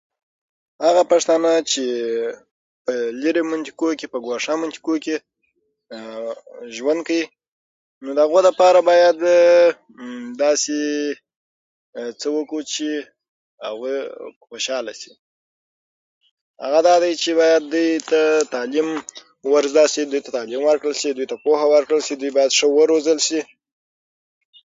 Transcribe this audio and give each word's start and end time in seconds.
هغه 0.85 1.03
پښتانه 1.11 1.51
چې 1.71 1.85
په 2.85 2.93
لیري 3.21 3.43
منطقو 3.51 3.89
کې 3.99 4.07
په 4.13 4.17
ګوشه 4.25 4.53
منطقو 4.63 4.95
کې 5.05 5.15
ممممم 5.21 6.37
ژوند 6.75 6.99
کوي 7.07 7.23
نو 8.03 8.09
د 8.15 8.19
هغو 8.25 8.39
لپاره 8.47 8.79
باید 8.89 9.17
داسي 10.43 10.83
څه 12.19 12.27
مممم 12.29 12.37
وکړو 12.39 12.61
چې 12.73 12.87
خوشحاله 14.45 14.93
شي 15.01 15.11
هغه 16.63 16.79
داده 16.89 17.07
چې 17.21 17.29
هغوی 17.33 17.89
ته 18.09 18.21
تعلیم 18.53 18.89
ورته 19.53 19.83
شي 19.93 20.01
دوی 20.09 20.21
ته 20.25 20.29
تعلیم 20.37 20.61
ورکړل 20.65 20.95
شي 21.01 21.09
دوی 21.15 21.27
ته 21.31 21.35
پوهه 21.45 21.65
ورکړل 21.73 22.01
شي 22.07 22.13
دوی 22.19 22.31
باید 22.37 22.51
ښه 22.59 22.65
وروزل 22.79 23.17
شي 23.27 23.39